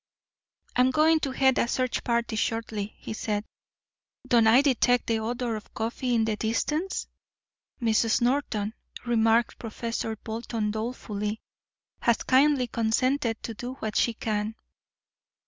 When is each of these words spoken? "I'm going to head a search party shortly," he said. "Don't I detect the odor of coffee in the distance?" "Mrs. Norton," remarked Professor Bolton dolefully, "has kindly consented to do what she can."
"I'm 0.75 0.89
going 0.89 1.19
to 1.19 1.29
head 1.31 1.59
a 1.59 1.67
search 1.67 2.03
party 2.03 2.35
shortly," 2.35 2.95
he 2.97 3.13
said. 3.13 3.45
"Don't 4.25 4.47
I 4.47 4.63
detect 4.63 5.05
the 5.05 5.19
odor 5.19 5.55
of 5.55 5.75
coffee 5.75 6.15
in 6.15 6.25
the 6.25 6.35
distance?" 6.35 7.05
"Mrs. 7.79 8.19
Norton," 8.19 8.73
remarked 9.05 9.59
Professor 9.59 10.15
Bolton 10.15 10.71
dolefully, 10.71 11.39
"has 11.99 12.17
kindly 12.23 12.65
consented 12.65 13.43
to 13.43 13.53
do 13.53 13.73
what 13.75 13.95
she 13.95 14.15
can." 14.15 14.55